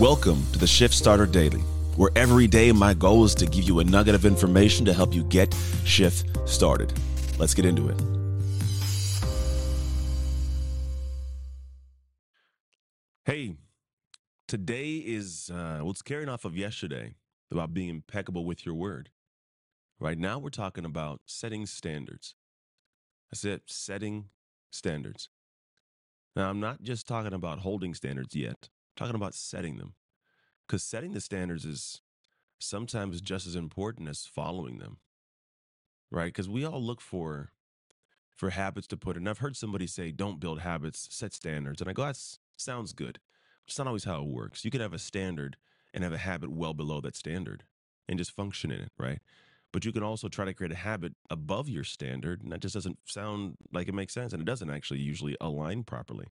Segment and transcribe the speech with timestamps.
[0.00, 1.60] Welcome to the Shift Starter Daily,
[1.96, 5.12] where every day my goal is to give you a nugget of information to help
[5.12, 6.90] you get shift started.
[7.38, 8.00] Let's get into it.
[13.26, 13.56] Hey,
[14.48, 17.16] today is, uh, it's carrying off of yesterday
[17.50, 19.10] about being impeccable with your word.
[19.98, 22.34] Right now, we're talking about setting standards.
[23.30, 24.30] I said setting
[24.70, 25.28] standards.
[26.34, 28.70] Now, I'm not just talking about holding standards yet,
[29.00, 29.94] talking about setting them.
[30.66, 32.02] Because setting the standards is
[32.58, 34.98] sometimes just as important as following them,
[36.10, 36.26] right?
[36.26, 37.50] Because we all look for
[38.36, 39.28] for habits to put in.
[39.28, 41.80] I've heard somebody say, don't build habits, set standards.
[41.80, 42.18] And I go, that
[42.56, 43.20] sounds good.
[43.66, 44.64] It's not always how it works.
[44.64, 45.56] You can have a standard
[45.92, 47.64] and have a habit well below that standard
[48.08, 49.20] and just function in it, right?
[49.72, 52.74] But you can also try to create a habit above your standard, and that just
[52.74, 54.32] doesn't sound like it makes sense.
[54.32, 56.28] And it doesn't actually usually align properly.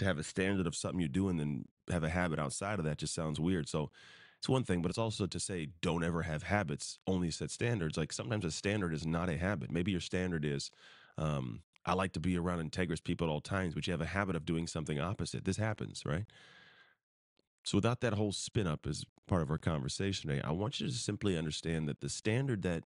[0.00, 2.84] To have a standard of something you do and then have a habit outside of
[2.86, 3.68] that just sounds weird.
[3.68, 3.90] So
[4.38, 7.98] it's one thing, but it's also to say don't ever have habits, only set standards.
[7.98, 9.70] Like sometimes a standard is not a habit.
[9.70, 10.70] Maybe your standard is,
[11.18, 14.06] um, I like to be around integrous people at all times, but you have a
[14.06, 15.44] habit of doing something opposite.
[15.44, 16.24] This happens, right?
[17.62, 20.86] So without that whole spin up as part of our conversation today, I want you
[20.86, 22.84] to simply understand that the standard that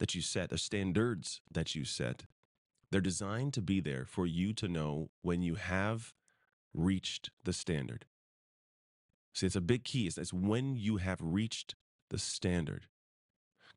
[0.00, 2.24] that you set, the standards that you set,
[2.90, 6.14] they're designed to be there for you to know when you have
[6.74, 8.06] reached the standard.
[9.32, 10.06] See, it's a big key.
[10.06, 11.74] It's, it's when you have reached
[12.10, 12.86] the standard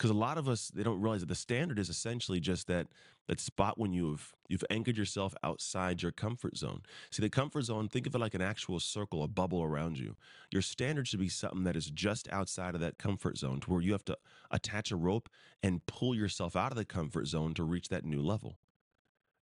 [0.02, 2.88] because a lot of us they don't realize that the standard is essentially just that
[3.28, 6.82] that spot when you've you've anchored yourself outside your comfort zone
[7.12, 10.16] see the comfort zone think of it like an actual circle a bubble around you
[10.50, 13.82] your standard should be something that is just outside of that comfort zone to where
[13.82, 14.18] you have to
[14.50, 15.30] attach a rope
[15.62, 18.58] and pull yourself out of the comfort zone to reach that new level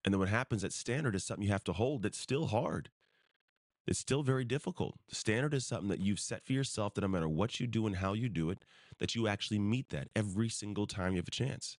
[0.03, 2.89] and then what happens that standard is something you have to hold that's still hard
[3.88, 4.95] it's still very difficult.
[5.11, 7.95] Standard is something that you've set for yourself that no matter what you do and
[7.95, 8.63] how you do it,
[8.99, 11.77] that you actually meet that every single time you have a chance.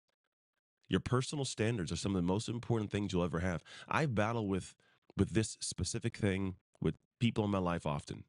[0.89, 3.63] Your personal standards are some of the most important things you'll ever have.
[3.87, 4.75] I battle with
[5.17, 8.23] with this specific thing with people in my life often.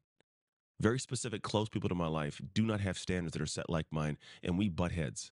[0.79, 3.87] Very specific, close people to my life do not have standards that are set like
[3.91, 5.31] mine, and we butt heads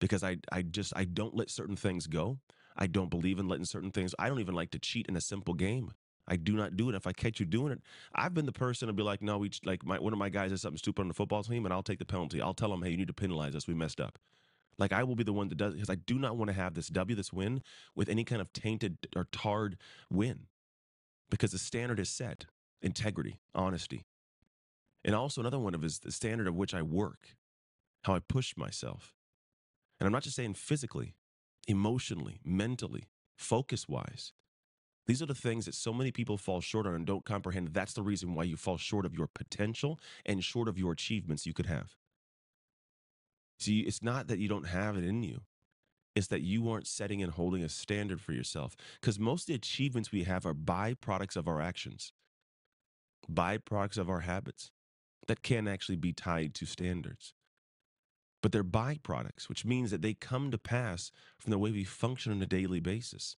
[0.00, 2.38] because I I just I don't let certain things go.
[2.76, 4.14] I don't believe in letting certain things.
[4.18, 5.92] I don't even like to cheat in a simple game.
[6.26, 6.94] I do not do it.
[6.94, 7.80] If I catch you doing it,
[8.14, 10.50] I've been the person to be like, no, we like my one of my guys
[10.50, 12.40] does something stupid on the football team, and I'll take the penalty.
[12.40, 13.66] I'll tell him, hey, you need to penalize us.
[13.68, 14.18] We messed up.
[14.78, 16.74] Like I will be the one that does because I do not want to have
[16.74, 17.62] this W, this win,
[17.94, 19.76] with any kind of tainted or tarred
[20.10, 20.46] win,
[21.30, 22.46] because the standard is set:
[22.82, 24.04] integrity, honesty,
[25.04, 27.36] and also another one of is the standard of which I work,
[28.04, 29.14] how I push myself,
[30.00, 31.14] and I'm not just saying physically,
[31.68, 34.32] emotionally, mentally, focus wise.
[35.06, 37.74] These are the things that so many people fall short on and don't comprehend.
[37.74, 41.46] That's the reason why you fall short of your potential and short of your achievements
[41.46, 41.96] you could have.
[43.58, 45.42] See, it's not that you don't have it in you.
[46.14, 48.76] It's that you aren't setting and holding a standard for yourself.
[49.00, 52.12] Because most of the achievements we have are byproducts of our actions,
[53.30, 54.70] byproducts of our habits
[55.26, 57.34] that can actually be tied to standards.
[58.42, 62.30] But they're byproducts, which means that they come to pass from the way we function
[62.32, 63.36] on a daily basis.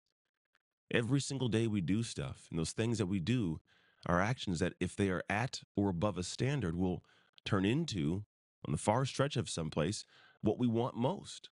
[0.92, 3.60] Every single day we do stuff, and those things that we do
[4.06, 7.04] are actions that, if they are at or above a standard, will
[7.44, 8.24] turn into,
[8.66, 10.06] on the far stretch of someplace,
[10.42, 11.50] what we want most.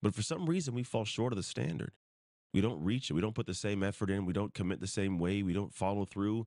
[0.00, 1.92] But for some reason, we fall short of the standard.
[2.54, 3.14] We don't reach it.
[3.14, 4.24] We don't put the same effort in.
[4.24, 5.42] We don't commit the same way.
[5.42, 6.46] We don't follow through.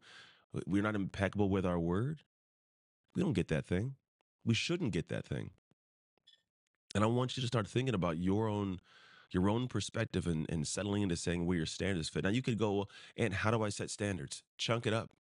[0.65, 2.21] We're not impeccable with our word.
[3.15, 3.95] We don't get that thing.
[4.43, 5.51] We shouldn't get that thing.
[6.95, 8.79] And I want you to start thinking about your own
[9.33, 12.23] your own perspective and, and settling into saying where your standards fit.
[12.23, 14.43] Now you could go, and how do I set standards?
[14.57, 15.11] Chunk it up,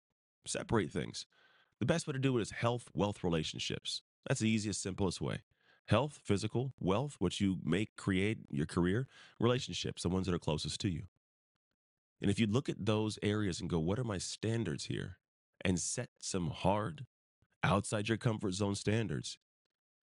[0.45, 1.25] separate things.
[1.79, 4.01] The best way to do it is health, wealth, relationships.
[4.27, 5.41] That's the easiest, simplest way.
[5.87, 9.07] Health, physical, wealth, what you make, create, your career,
[9.39, 11.03] relationships, the ones that are closest to you.
[12.21, 15.17] And if you look at those areas and go, what are my standards here?
[15.65, 17.05] And set some hard,
[17.63, 19.37] outside your comfort zone standards,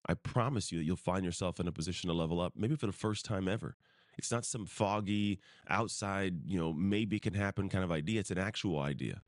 [0.09, 2.87] I promise you that you'll find yourself in a position to level up, maybe for
[2.87, 3.77] the first time ever.
[4.19, 5.39] It's not some foggy
[5.69, 8.21] outside, you know, maybe can happen kind of idea.
[8.21, 9.23] It's an actual idea.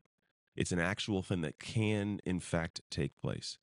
[0.55, 3.57] It's an actual thing that can, in fact, take place.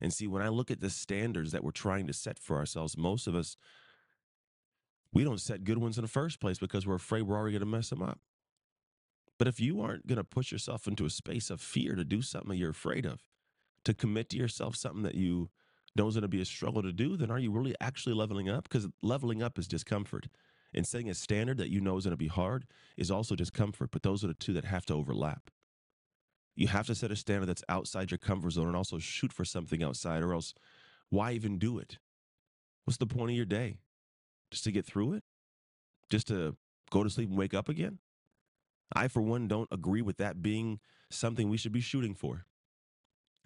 [0.00, 2.96] And see, when I look at the standards that we're trying to set for ourselves,
[2.96, 3.56] most of us,
[5.12, 7.60] we don't set good ones in the first place because we're afraid we're already going
[7.60, 8.18] to mess them up.
[9.38, 12.22] But if you aren't going to push yourself into a space of fear to do
[12.22, 13.22] something that you're afraid of,
[13.84, 15.50] to commit to yourself something that you
[15.94, 18.48] know is going to be a struggle to do, then are you really actually leveling
[18.48, 18.64] up?
[18.64, 20.28] Because leveling up is discomfort.
[20.74, 22.66] And setting a standard that you know is going to be hard
[22.96, 25.50] is also discomfort, but those are the two that have to overlap.
[26.56, 29.44] You have to set a standard that's outside your comfort zone and also shoot for
[29.44, 30.54] something outside, or else
[31.10, 31.98] why even do it?
[32.84, 33.78] What's the point of your day?
[34.50, 35.24] Just to get through it?
[36.10, 36.56] Just to
[36.90, 37.98] go to sleep and wake up again?
[38.92, 40.80] I, for one, don't agree with that being
[41.10, 42.46] something we should be shooting for.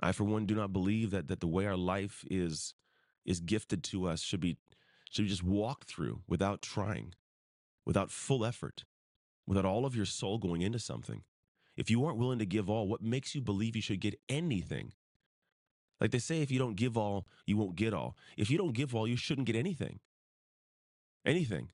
[0.01, 2.75] I, for one, do not believe that, that the way our life is
[3.25, 4.57] is gifted to us should be
[5.11, 7.15] should be just walked through without trying,
[7.89, 8.85] without full effort,
[9.47, 11.23] without all of your soul going into something.
[11.75, 14.93] If you aren't willing to give all, what makes you believe you should get anything?
[15.99, 18.15] Like they say, if you don't give all, you won't get all.
[18.37, 20.01] If you don't give all, you shouldn't get anything.
[21.25, 21.71] Anything.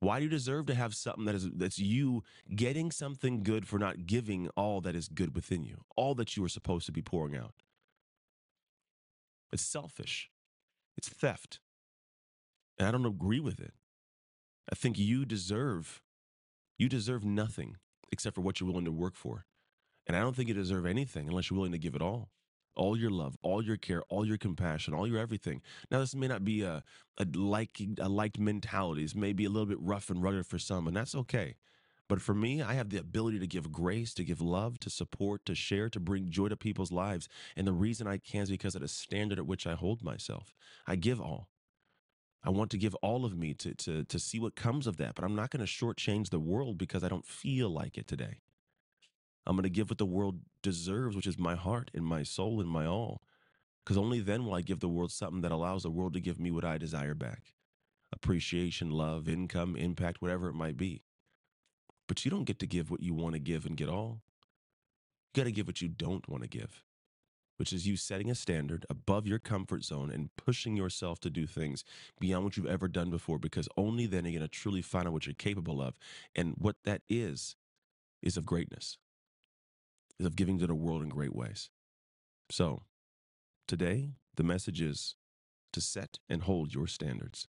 [0.00, 2.22] Why do you deserve to have something that is that's you
[2.54, 6.44] getting something good for not giving all that is good within you, all that you
[6.44, 7.54] are supposed to be pouring out?
[9.50, 10.30] It's selfish.
[10.98, 11.58] It's theft.
[12.78, 13.72] And I don't agree with it.
[14.70, 16.02] I think you deserve
[16.78, 17.76] you deserve nothing
[18.12, 19.46] except for what you're willing to work for.
[20.06, 22.30] And I don't think you deserve anything unless you're willing to give it all.
[22.76, 25.60] All your love, all your care, all your compassion, all your everything.
[25.90, 26.84] Now, this may not be a,
[27.18, 27.26] a
[28.00, 29.02] a liked mentality.
[29.02, 31.56] This may be a little bit rough and rugged for some, and that's okay.
[32.08, 35.44] But for me, I have the ability to give grace, to give love, to support,
[35.46, 37.28] to share, to bring joy to people's lives.
[37.56, 40.54] And the reason I can is because of the standard at which I hold myself.
[40.86, 41.48] I give all.
[42.44, 45.14] I want to give all of me to, to, to see what comes of that,
[45.14, 48.38] but I'm not going to shortchange the world because I don't feel like it today.
[49.44, 52.60] I'm going to give what the world deserves, which is my heart and my soul
[52.60, 53.22] and my all.
[53.84, 56.38] Because only then will I give the world something that allows the world to give
[56.38, 57.54] me what I desire back
[58.10, 61.02] appreciation, love, income, impact, whatever it might be.
[62.06, 64.22] But you don't get to give what you want to give and get all.
[65.34, 66.82] You got to give what you don't want to give
[67.58, 71.46] which is you setting a standard above your comfort zone and pushing yourself to do
[71.46, 71.84] things
[72.18, 75.06] beyond what you've ever done before, because only then are you going to truly find
[75.06, 75.94] out what you're capable of.
[76.34, 77.56] And what that is,
[78.22, 78.96] is of greatness,
[80.18, 81.68] is of giving to the world in great ways.
[82.50, 82.82] So
[83.66, 85.16] today, the message is
[85.72, 87.48] to set and hold your standards.